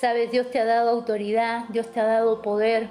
[0.00, 2.88] Sabes, Dios te ha dado autoridad, Dios te ha dado poder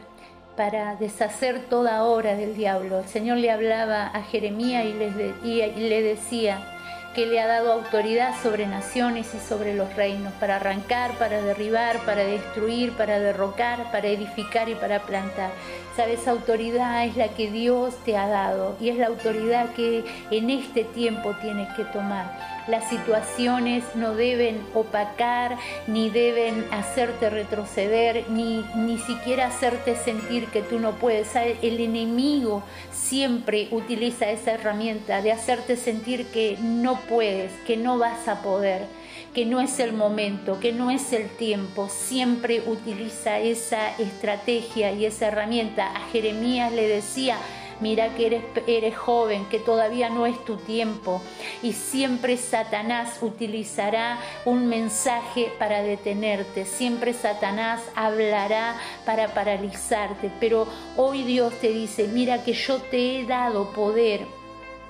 [0.57, 2.99] para deshacer toda obra del diablo.
[2.99, 6.71] El Señor le hablaba a Jeremías y, y le decía,
[7.15, 11.99] que le ha dado autoridad sobre naciones y sobre los reinos, para arrancar, para derribar,
[11.99, 15.51] para destruir, para derrocar, para edificar y para plantar.
[15.95, 20.49] Sabes, autoridad es la que Dios te ha dado y es la autoridad que en
[20.49, 22.54] este tiempo tienes que tomar.
[22.67, 25.57] Las situaciones no deben opacar,
[25.87, 31.35] ni deben hacerte retroceder, ni, ni siquiera hacerte sentir que tú no puedes.
[31.35, 38.27] El enemigo siempre utiliza esa herramienta de hacerte sentir que no puedes, que no vas
[38.27, 38.87] a poder
[39.35, 45.05] que no es el momento, que no es el tiempo, siempre utiliza esa estrategia y
[45.05, 45.93] esa herramienta.
[45.93, 47.37] A Jeremías le decía,
[47.79, 51.21] mira que eres, eres joven, que todavía no es tu tiempo.
[51.61, 60.31] Y siempre Satanás utilizará un mensaje para detenerte, siempre Satanás hablará para paralizarte.
[60.39, 60.67] Pero
[60.97, 64.44] hoy Dios te dice, mira que yo te he dado poder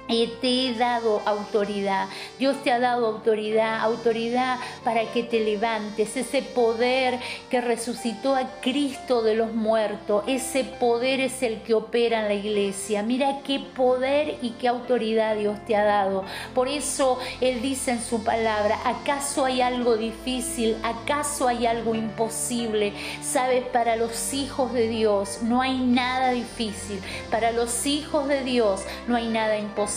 [0.07, 2.07] y te he dado autoridad.
[2.37, 6.15] Dios te ha dado autoridad, autoridad para que te levantes.
[6.15, 12.21] Ese poder que resucitó a Cristo de los muertos, ese poder es el que opera
[12.21, 13.03] en la iglesia.
[13.03, 16.23] Mira qué poder y qué autoridad Dios te ha dado.
[16.53, 20.77] Por eso Él dice en su palabra, ¿acaso hay algo difícil?
[20.83, 22.93] ¿Acaso hay algo imposible?
[23.23, 26.99] Sabes, para los hijos de Dios no hay nada difícil.
[27.31, 29.94] Para los hijos de Dios no hay nada imposible.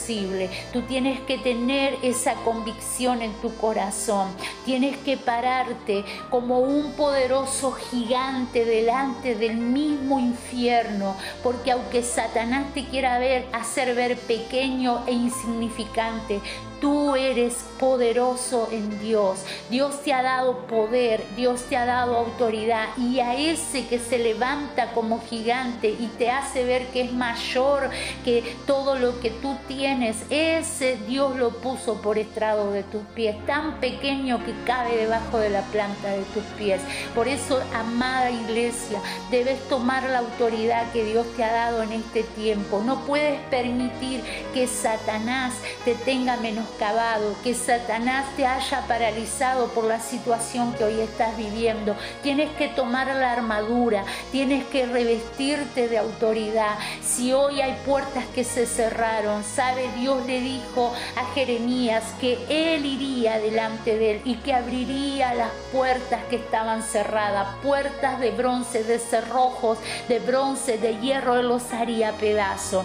[0.72, 4.28] Tú tienes que tener esa convicción en tu corazón.
[4.64, 12.86] Tienes que pararte como un poderoso gigante delante del mismo infierno, porque aunque Satanás te
[12.86, 16.40] quiera ver, hacer ver pequeño e insignificante,
[16.80, 19.40] Tú eres poderoso en Dios.
[19.70, 24.18] Dios te ha dado poder, Dios te ha dado autoridad y a ese que se
[24.18, 27.90] levanta como gigante y te hace ver que es mayor
[28.24, 33.36] que todo lo que tú tienes, ese Dios lo puso por estrado de tus pies,
[33.46, 36.80] tan pequeño que cabe debajo de la planta de tus pies.
[37.14, 39.00] Por eso, amada iglesia,
[39.30, 42.82] debes tomar la autoridad que Dios te ha dado en este tiempo.
[42.84, 44.22] No puedes permitir
[44.54, 46.67] que Satanás te tenga menos
[47.42, 51.96] que Satanás te haya paralizado por la situación que hoy estás viviendo.
[52.22, 56.78] Tienes que tomar la armadura, tienes que revestirte de autoridad.
[57.02, 62.86] Si hoy hay puertas que se cerraron, sabe, Dios le dijo a Jeremías que él
[62.86, 68.84] iría delante de él y que abriría las puertas que estaban cerradas, puertas de bronce,
[68.84, 72.84] de cerrojos, de bronce, de hierro, él los haría pedazo.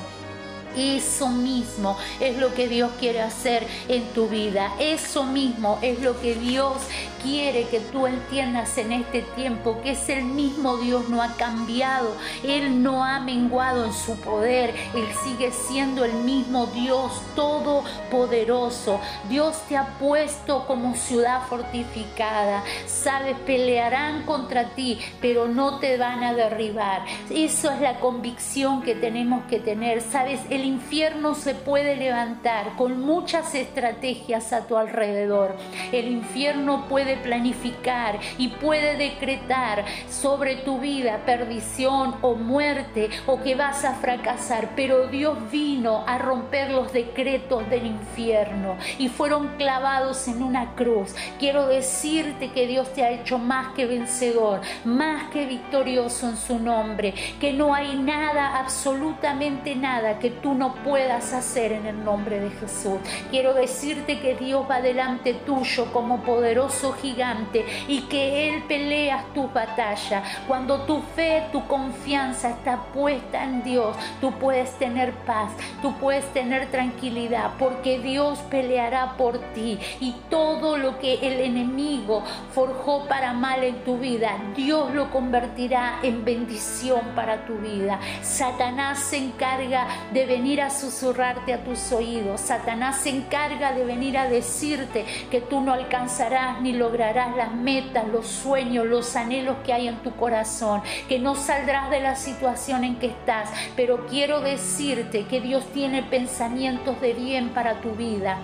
[0.75, 4.73] Eso mismo es lo que Dios quiere hacer en tu vida.
[4.79, 6.78] Eso mismo es lo que Dios
[7.23, 12.16] quiere que tú entiendas en este tiempo, que es el mismo Dios, no ha cambiado.
[12.44, 14.75] Él no ha menguado en su poder.
[14.94, 19.00] Él sigue siendo el mismo Dios todopoderoso.
[19.29, 22.63] Dios te ha puesto como ciudad fortificada.
[22.85, 27.06] Sabes, pelearán contra ti, pero no te van a derribar.
[27.29, 30.01] Eso es la convicción que tenemos que tener.
[30.01, 35.57] Sabes, el el infierno se puede levantar con muchas estrategias a tu alrededor.
[35.91, 43.56] El infierno puede planificar y puede decretar sobre tu vida perdición o muerte o que
[43.56, 44.69] vas a fracasar.
[44.74, 51.13] Pero Dios vino a romper los decretos del infierno y fueron clavados en una cruz.
[51.40, 56.57] Quiero decirte que Dios te ha hecho más que vencedor, más que victorioso en su
[56.57, 62.39] nombre, que no hay nada, absolutamente nada que tú no puedas hacer en el nombre
[62.39, 62.99] de Jesús.
[63.29, 69.49] Quiero decirte que Dios va delante tuyo como poderoso gigante y que Él pelea tu
[69.49, 70.23] batalla.
[70.47, 76.25] Cuando tu fe, tu confianza está puesta en Dios, tú puedes tener paz, tú puedes
[76.33, 83.33] tener tranquilidad, porque Dios peleará por ti y todo lo que el enemigo forjó para
[83.33, 87.99] mal en tu vida, Dios lo convertirá en bendición para tu vida.
[88.21, 92.42] Satanás se encarga de venir a susurrarte a tus oídos.
[92.42, 98.06] Satanás se encarga de venir a decirte que tú no alcanzarás ni lograrás las metas,
[98.10, 102.84] los sueños, los anhelos que hay en tu corazón, que no saldrás de la situación
[102.84, 103.50] en que estás.
[103.78, 108.38] Pero quiero decirte que Dios tiene pensamientos de bien para tu vida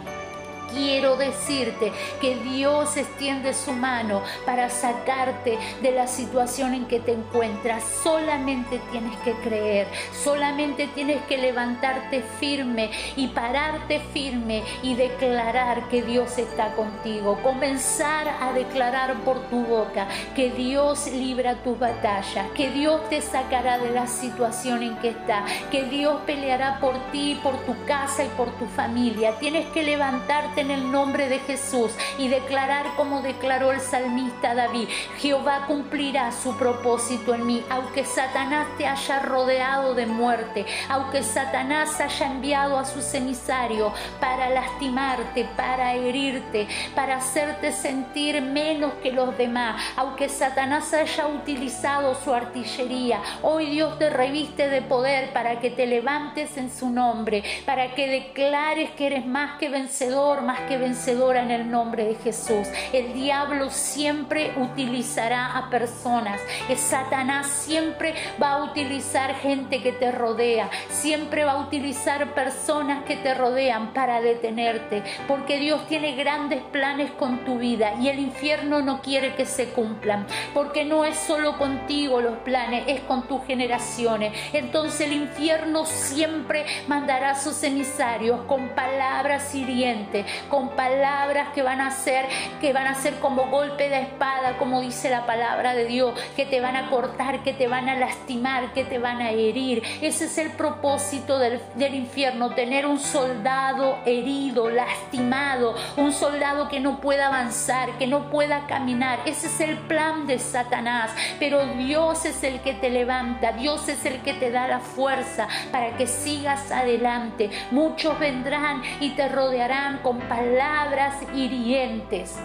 [0.72, 7.14] quiero decirte que Dios extiende su mano para sacarte de la situación en que te
[7.14, 7.84] encuentras.
[8.04, 9.88] Solamente tienes que creer,
[10.24, 17.40] solamente tienes que levantarte firme y pararte firme y declarar que Dios está contigo.
[17.44, 23.78] Comenzar a declarar por tu boca que Dios libra tus batallas, que Dios te sacará
[23.78, 28.28] de la situación en que está, que Dios peleará por ti, por tu casa y
[28.30, 29.38] por tu familia.
[29.40, 34.90] Tienes que levantarte en el nombre de Jesús y declarar como declaró el salmista David,
[35.18, 42.00] Jehová cumplirá su propósito en mí, aunque Satanás te haya rodeado de muerte, aunque Satanás
[42.00, 49.38] haya enviado a sus emisarios para lastimarte, para herirte, para hacerte sentir menos que los
[49.38, 55.70] demás, aunque Satanás haya utilizado su artillería, hoy Dios te reviste de poder para que
[55.70, 60.80] te levantes en su nombre, para que declares que eres más que vencedor, más que
[60.80, 62.68] vencedora en el nombre de Jesús.
[62.92, 66.42] El diablo siempre utilizará a personas,
[66.76, 73.16] Satanás siempre va a utilizar gente que te rodea, siempre va a utilizar personas que
[73.16, 78.82] te rodean para detenerte, porque Dios tiene grandes planes con tu vida y el infierno
[78.82, 80.26] no quiere que se cumplan,
[80.56, 84.34] porque no es solo contigo los planes, es con tus generaciones.
[84.52, 91.82] Entonces el infierno siempre mandará a sus emisarios con palabras hirientes, con palabras que van
[91.82, 92.26] a ser
[92.62, 96.46] que van a ser como golpe de espada, como dice la palabra de Dios, que
[96.46, 99.84] te van a cortar, que te van a lastimar, que te van a herir.
[100.02, 106.80] Ese es el propósito del, del infierno, tener un soldado herido, lastimado, un soldado que
[106.80, 109.20] no pueda avanzar, que no pueda caminar.
[109.26, 114.06] Ese es el plan de Satanás, pero Dios es el que te levanta, Dios es
[114.06, 117.50] el que te da la fuerza para que sigas adelante.
[117.72, 122.36] Muchos vendrán y te rodearán con palabras hirientes.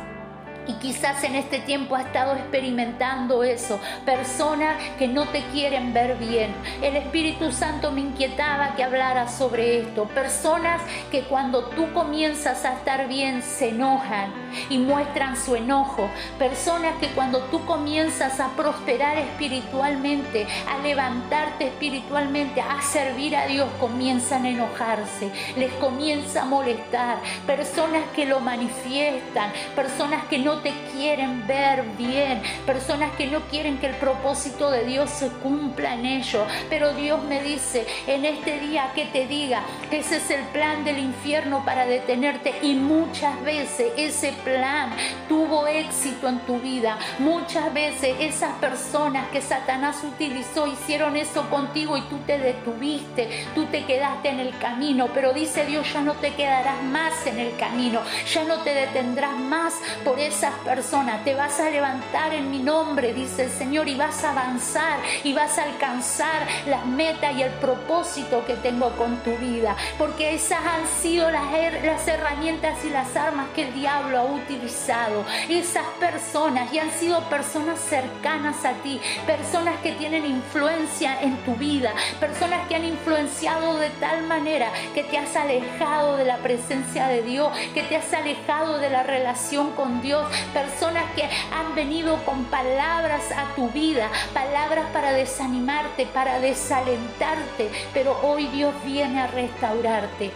[0.67, 3.79] Y quizás en este tiempo ha estado experimentando eso.
[4.07, 6.55] Personas que no te quieren ver bien.
[6.83, 10.07] El Espíritu Santo me inquietaba que hablara sobre esto.
[10.07, 16.09] Personas que cuando tú comienzas a estar bien se enojan y muestran su enojo.
[16.39, 23.69] Personas que cuando tú comienzas a prosperar espiritualmente, a levantarte espiritualmente, a servir a Dios,
[23.81, 25.31] comienzan a enojarse.
[25.57, 27.19] Les comienza a molestar.
[27.47, 29.53] Personas que lo manifiestan.
[29.75, 34.85] Personas que no te quieren ver bien, personas que no quieren que el propósito de
[34.85, 36.47] Dios se cumpla en ellos.
[36.69, 40.85] Pero Dios me dice en este día que te diga que ese es el plan
[40.85, 44.91] del infierno para detenerte y muchas veces ese plan
[45.29, 46.99] tuvo éxito en tu vida.
[47.19, 53.67] Muchas veces esas personas que Satanás utilizó hicieron eso contigo y tú te detuviste, tú
[53.67, 57.57] te quedaste en el camino, pero dice Dios ya no te quedarás más en el
[57.57, 58.01] camino,
[58.33, 59.75] ya no te detendrás más
[60.05, 61.25] por esa personas.
[61.25, 65.33] Te vas a levantar en mi nombre, dice el Señor, y vas a avanzar y
[65.33, 69.77] vas a alcanzar las metas y el propósito que tengo con tu vida.
[69.99, 71.45] Porque esas han sido las,
[71.83, 75.25] las herramientas y las armas que el diablo ha utilizado.
[75.49, 81.55] Esas personas, y han sido personas cercanas a ti, personas que tienen influencia en tu
[81.55, 87.09] vida, personas que han influenciado de tal manera que te has alejado de la presencia
[87.09, 92.17] de Dios, que te has alejado de la relación con Dios, personas que han venido
[92.25, 99.27] con palabras a tu vida, palabras para desanimarte, para desalentarte, pero hoy Dios viene a
[99.27, 100.33] restaurarte.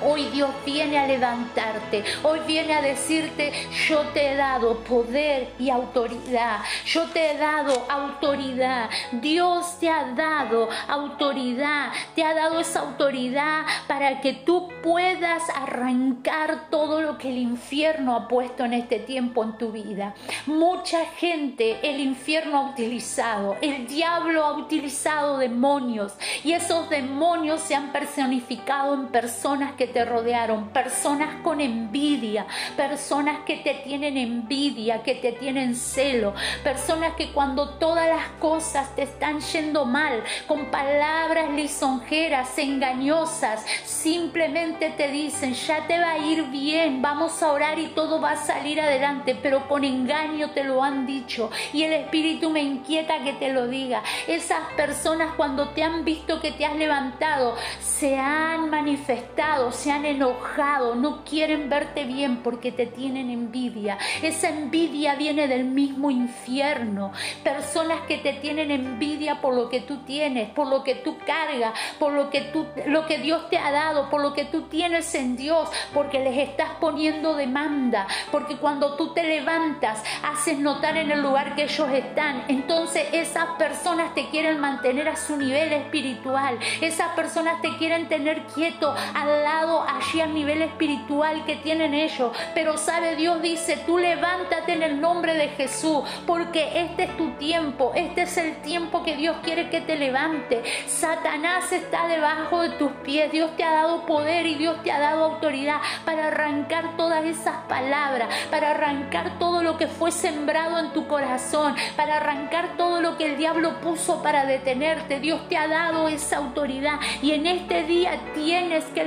[0.00, 2.04] Hoy Dios viene a levantarte.
[2.22, 3.52] Hoy viene a decirte,
[3.88, 6.60] yo te he dado poder y autoridad.
[6.86, 8.90] Yo te he dado autoridad.
[9.12, 11.92] Dios te ha dado autoridad.
[12.14, 18.14] Te ha dado esa autoridad para que tú puedas arrancar todo lo que el infierno
[18.14, 20.14] ha puesto en este tiempo en tu vida.
[20.46, 23.56] Mucha gente el infierno ha utilizado.
[23.60, 26.12] El diablo ha utilizado demonios.
[26.44, 33.40] Y esos demonios se han personificado en personas que te rodearon, personas con envidia, personas
[33.44, 39.02] que te tienen envidia, que te tienen celo, personas que cuando todas las cosas te
[39.02, 46.44] están yendo mal, con palabras lisonjeras, engañosas, simplemente te dicen, ya te va a ir
[46.44, 50.82] bien, vamos a orar y todo va a salir adelante, pero con engaño te lo
[50.82, 54.02] han dicho y el Espíritu me inquieta que te lo diga.
[54.26, 60.04] Esas personas cuando te han visto que te has levantado, se han manifestado, se han
[60.04, 63.96] enojado, no quieren verte bien porque te tienen envidia.
[64.22, 67.12] Esa envidia viene del mismo infierno.
[67.44, 71.72] Personas que te tienen envidia por lo que tú tienes, por lo que tú cargas,
[71.98, 75.14] por lo que, tú, lo que Dios te ha dado, por lo que tú tienes
[75.14, 81.10] en Dios, porque les estás poniendo demanda, porque cuando tú te levantas, haces notar en
[81.12, 82.44] el lugar que ellos están.
[82.48, 86.58] Entonces esas personas te quieren mantener a su nivel espiritual.
[86.80, 92.32] Esas personas te quieren tener quieto al lado, allí al nivel espiritual que tienen ellos.
[92.54, 97.30] Pero sabe Dios dice, tú levántate en el nombre de Jesús, porque este es tu
[97.32, 100.62] tiempo, este es el tiempo que Dios quiere que te levante.
[100.86, 103.30] Satanás está debajo de tus pies.
[103.32, 107.56] Dios te ha dado poder y Dios te ha dado autoridad para arrancar todas esas
[107.68, 113.16] palabras, para arrancar todo lo que fue sembrado en tu corazón, para arrancar todo lo
[113.16, 115.20] que el diablo puso para detenerte.
[115.20, 119.04] Dios te ha dado esa autoridad y en este día tienes que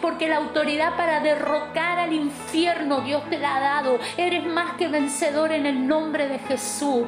[0.00, 3.98] porque la autoridad para derrocar al infierno Dios te la ha dado.
[4.16, 7.06] Eres más que vencedor en el nombre de Jesús.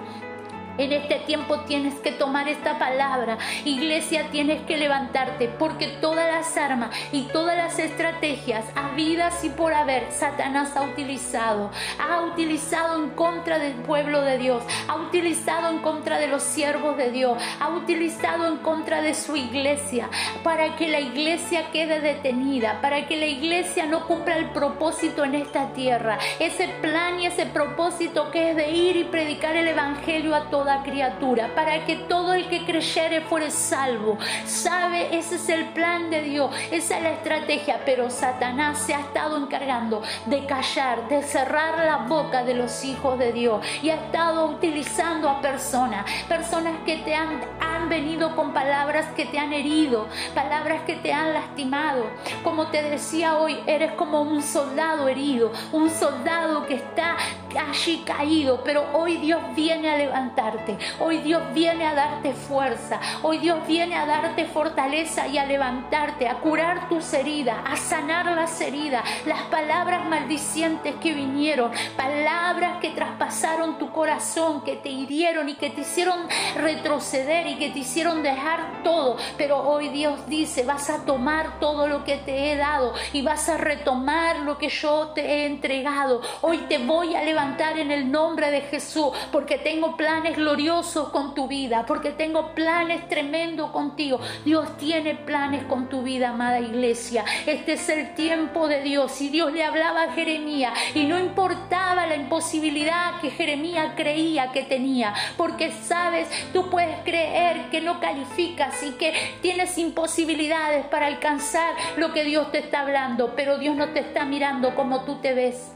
[0.77, 3.39] En este tiempo tienes que tomar esta palabra.
[3.65, 9.73] Iglesia, tienes que levantarte porque todas las armas y todas las estrategias habidas y por
[9.73, 11.71] haber Satanás ha utilizado.
[12.01, 14.65] Ha utilizado en contra del pueblo de Dios.
[14.89, 17.41] Ha utilizado en contra de los siervos de Dios.
[17.61, 20.09] Ha utilizado en contra de su iglesia
[20.43, 22.81] para que la iglesia quede detenida.
[22.81, 26.19] Para que la iglesia no cumpla el propósito en esta tierra.
[26.41, 30.64] Ese plan y ese propósito que es de ir y predicar el evangelio a todos
[30.83, 34.19] criatura, para que todo el que creyere fuere salvo.
[34.47, 39.01] Sabe, ese es el plan de Dios, esa es la estrategia, pero Satanás se ha
[39.01, 43.97] estado encargando de callar, de cerrar la boca de los hijos de Dios y ha
[43.97, 49.53] estado utilizando a personas, personas que te han, han venido con palabras que te han
[49.53, 52.05] herido, palabras que te han lastimado.
[52.43, 57.17] Como te decía hoy, eres como un soldado herido, un soldado que está
[57.59, 63.39] allí caído, pero hoy Dios viene a levantarte, hoy Dios viene a darte fuerza, hoy
[63.39, 68.61] Dios viene a darte fortaleza y a levantarte, a curar tus heridas, a sanar las
[68.61, 75.55] heridas, las palabras maldicientes que vinieron, palabras que traspasaron tu corazón, que te hirieron y
[75.55, 80.91] que te hicieron retroceder y que te hicieron dejar todo, pero hoy Dios dice, vas
[80.91, 85.09] a tomar todo lo que te he dado y vas a retomar lo que yo
[85.09, 89.97] te he entregado, hoy te voy a levantar en el nombre de Jesús, porque tengo
[89.97, 94.19] planes gloriosos con tu vida, porque tengo planes tremendos contigo.
[94.45, 97.25] Dios tiene planes con tu vida, amada iglesia.
[97.47, 99.21] Este es el tiempo de Dios.
[99.21, 104.63] Y Dios le hablaba a Jeremías y no importaba la imposibilidad que Jeremías creía que
[104.63, 111.75] tenía, porque sabes, tú puedes creer que no calificas y que tienes imposibilidades para alcanzar
[111.97, 115.35] lo que Dios te está hablando, pero Dios no te está mirando como tú te
[115.35, 115.75] ves.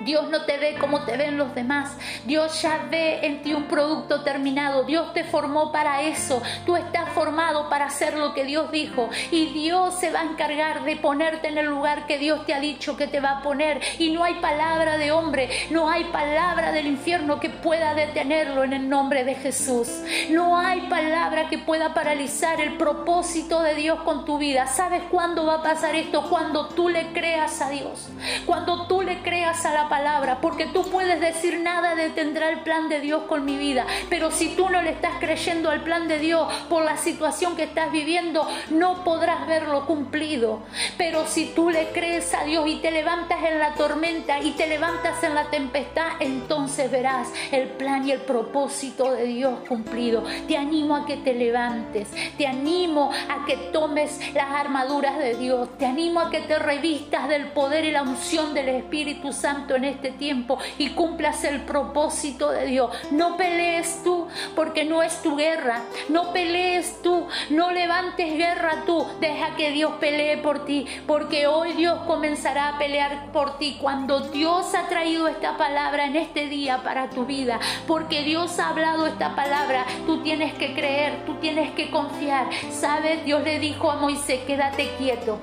[0.00, 1.96] Dios no te ve como te ven los demás.
[2.24, 4.84] Dios ya ve en ti un producto terminado.
[4.84, 6.42] Dios te formó para eso.
[6.64, 9.08] Tú estás formado para hacer lo que Dios dijo.
[9.30, 12.60] Y Dios se va a encargar de ponerte en el lugar que Dios te ha
[12.60, 13.80] dicho que te va a poner.
[13.98, 18.72] Y no hay palabra de hombre, no hay palabra del infierno que pueda detenerlo en
[18.72, 19.88] el nombre de Jesús.
[20.30, 24.66] No hay palabra que pueda paralizar el propósito de Dios con tu vida.
[24.66, 26.28] ¿Sabes cuándo va a pasar esto?
[26.28, 28.08] Cuando tú le creas a Dios.
[28.44, 32.88] Cuando tú le creas a la palabra, porque tú puedes decir nada detendrá el plan
[32.88, 36.18] de Dios con mi vida, pero si tú no le estás creyendo al plan de
[36.18, 40.60] Dios por la situación que estás viviendo, no podrás verlo cumplido.
[40.96, 44.66] Pero si tú le crees a Dios y te levantas en la tormenta y te
[44.66, 50.24] levantas en la tempestad, entonces verás el plan y el propósito de Dios cumplido.
[50.48, 55.68] Te animo a que te levantes, te animo a que tomes las armaduras de Dios,
[55.78, 59.84] te animo a que te revistas del poder y la unción del Espíritu Santo en
[59.84, 62.90] este tiempo y cumplas el propósito de Dios.
[63.10, 65.82] No pelees tú porque no es tu guerra.
[66.08, 69.06] No pelees tú, no levantes guerra tú.
[69.20, 74.20] Deja que Dios pelee por ti porque hoy Dios comenzará a pelear por ti cuando
[74.20, 77.58] Dios ha traído esta palabra en este día para tu vida.
[77.86, 82.48] Porque Dios ha hablado esta palabra, tú tienes que creer, tú tienes que confiar.
[82.70, 83.24] ¿Sabes?
[83.24, 85.38] Dios le dijo a Moisés, quédate quieto.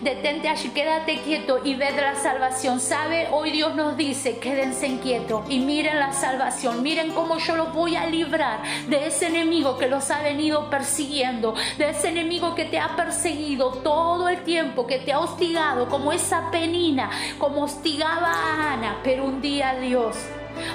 [0.00, 2.80] Detente allí, quédate quieto y ve la salvación.
[2.80, 3.28] ¿Sabe?
[3.32, 6.82] Hoy Dios nos dice, quédense quietos y miren la salvación.
[6.82, 11.54] Miren cómo yo los voy a librar de ese enemigo que los ha venido persiguiendo,
[11.76, 16.12] de ese enemigo que te ha perseguido todo el tiempo, que te ha hostigado, como
[16.12, 18.98] esa penina, como hostigaba a Ana.
[19.02, 20.16] Pero un día Dios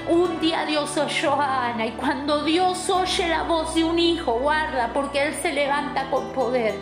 [0.09, 4.33] Un día Dios oyó a Ana y cuando Dios oye la voz de un hijo,
[4.33, 6.75] guarda, porque Él se levanta con poder.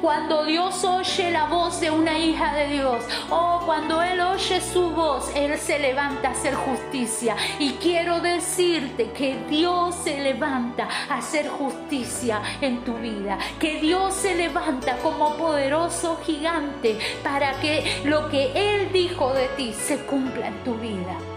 [0.00, 4.90] Cuando Dios oye la voz de una hija de Dios, oh, cuando Él oye su
[4.90, 7.36] voz, Él se levanta a hacer justicia.
[7.58, 14.14] Y quiero decirte que Dios se levanta a hacer justicia en tu vida, que Dios
[14.14, 20.48] se levanta como poderoso gigante para que lo que Él dijo de ti se cumpla
[20.48, 21.29] en tu vida.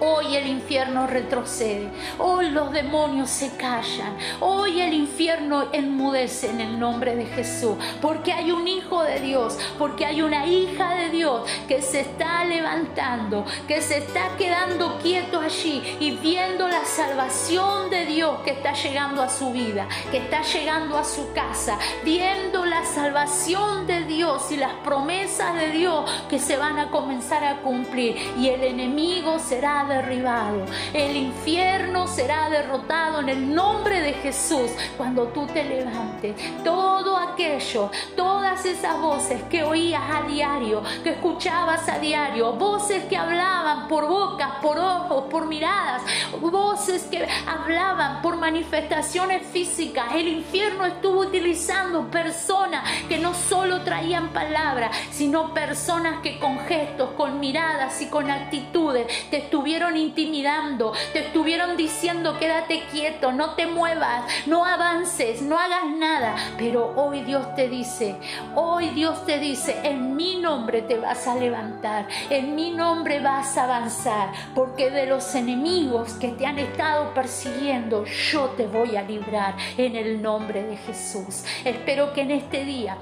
[0.00, 6.80] Hoy el infierno retrocede, hoy los demonios se callan, hoy el infierno enmudece en el
[6.80, 11.48] nombre de Jesús, porque hay un hijo de Dios, porque hay una hija de Dios
[11.68, 18.06] que se está levantando, que se está quedando quieto allí y viendo la salvación de
[18.06, 22.84] Dios que está llegando a su vida, que está llegando a su casa, viendo la
[22.84, 28.16] salvación de Dios y las promesas de Dios que se van a comenzar a cumplir.
[28.38, 30.64] Y el enemigo será derribado.
[30.92, 36.34] El infierno será derrotado en el nombre de Jesús cuando tú te levantes.
[36.62, 43.16] Todo aquello, todas esas voces que oías a diario, que escuchabas a diario, voces que
[43.16, 46.02] hablaban por bocas, por ojos, por miradas,
[46.40, 50.06] voces que hablaban por manifestaciones físicas.
[50.14, 57.10] El infierno estuvo utilizando personas que no solo traían palabras, sino personas que con gestos,
[57.16, 63.66] con miradas y con actitudes te estuvieron intimidando, te estuvieron diciendo quédate quieto, no te
[63.66, 66.36] muevas, no avances, no hagas nada.
[66.56, 68.16] Pero hoy Dios te dice,
[68.54, 73.56] hoy Dios te dice, en mi nombre te vas a levantar, en mi nombre vas
[73.56, 79.02] a avanzar, porque de los enemigos que te han estado persiguiendo, yo te voy a
[79.02, 81.44] librar en el nombre de Jesús.
[81.64, 82.96] Espero que en este día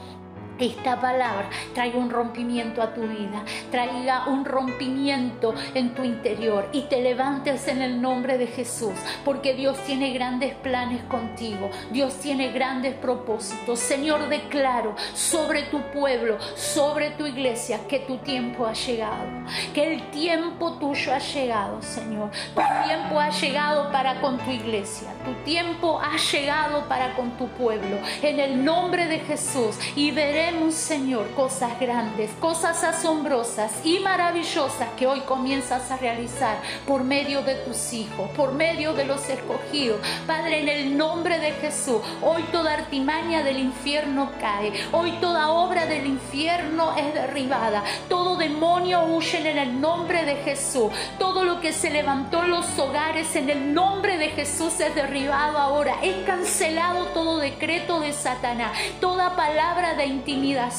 [0.67, 6.83] esta palabra traiga un rompimiento a tu vida, traiga un rompimiento en tu interior y
[6.83, 12.53] te levantes en el nombre de Jesús, porque Dios tiene grandes planes contigo, Dios tiene
[12.53, 13.79] grandes propósitos.
[13.79, 19.27] Señor, declaro sobre tu pueblo, sobre tu iglesia, que tu tiempo ha llegado,
[19.75, 22.31] que el tiempo tuyo ha llegado, Señor.
[22.55, 27.49] Tu tiempo ha llegado para con tu iglesia, tu tiempo ha llegado para con tu
[27.49, 34.89] pueblo, en el nombre de Jesús, y veremos Señor, cosas grandes, cosas asombrosas y maravillosas
[34.97, 40.01] que hoy comienzas a realizar por medio de tus hijos, por medio de los escogidos.
[40.27, 45.87] Padre, en el nombre de Jesús, hoy toda artimaña del infierno cae, hoy toda obra
[45.87, 51.73] del infierno es derribada, todo demonio huye en el nombre de Jesús, todo lo que
[51.73, 57.07] se levantó en los hogares en el nombre de Jesús es derribado ahora, es cancelado
[57.07, 60.73] todo decreto de Satanás, toda palabra de intimidad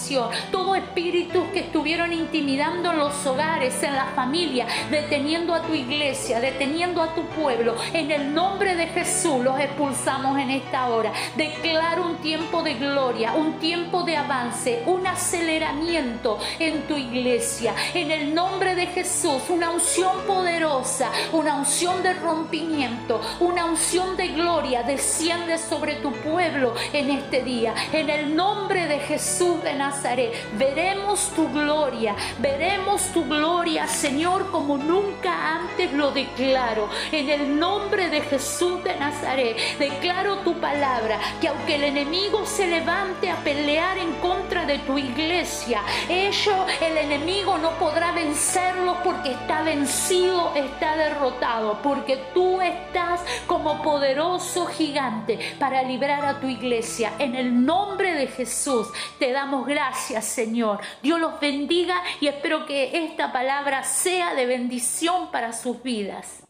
[0.51, 6.39] todo espíritu que estuvieron intimidando en los hogares, en la familia, deteniendo a tu iglesia,
[6.39, 11.11] deteniendo a tu pueblo, en el nombre de Jesús los expulsamos en esta hora.
[11.35, 17.73] Declaro un tiempo de gloria, un tiempo de avance, un aceleramiento en tu iglesia.
[17.93, 24.29] En el nombre de Jesús, una unción poderosa, una unción de rompimiento, una unción de
[24.29, 27.73] gloria desciende sobre tu pueblo en este día.
[27.91, 30.33] En el nombre de Jesús de Nazaret.
[30.57, 36.87] Veremos tu gloria, veremos tu gloria, Señor, como nunca antes lo declaro.
[37.11, 42.67] En el nombre de Jesús de Nazaret, declaro tu palabra, que aunque el enemigo se
[42.67, 49.31] levante a pelear en contra de tu iglesia, ello, el enemigo no podrá vencerlo porque
[49.31, 57.13] está vencido, está derrotado, porque tú estás como poderoso gigante para librar a tu iglesia.
[57.19, 58.87] En el nombre de Jesús
[59.19, 60.79] te damos gracias, Señor.
[61.01, 66.42] Dios los bendiga y espero que esta palabra sea de bendición para sus vidas.